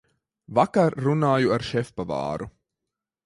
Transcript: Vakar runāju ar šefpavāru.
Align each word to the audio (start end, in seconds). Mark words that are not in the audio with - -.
Vakar 0.59 0.97
runāju 1.07 1.53
ar 1.57 1.65
šefpavāru. 1.69 2.49